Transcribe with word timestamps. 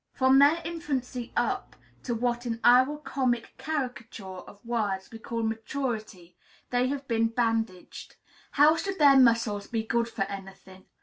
From 0.13 0.39
their 0.39 0.63
infancy 0.65 1.31
up 1.37 1.75
to 2.01 2.15
what 2.15 2.47
in 2.47 2.59
our 2.63 2.97
comic 2.97 3.53
caricature 3.59 4.25
of 4.47 4.65
words 4.65 5.11
we 5.11 5.19
call 5.19 5.43
"maturity," 5.43 6.35
they 6.71 6.87
have 6.87 7.07
been 7.07 7.27
bandaged. 7.27 8.15
How 8.53 8.75
should 8.75 8.97
their 8.97 9.19
muscles 9.19 9.67
be 9.67 9.83
good 9.83 10.09
for 10.09 10.23
any 10.23 10.55
thing? 10.55 10.87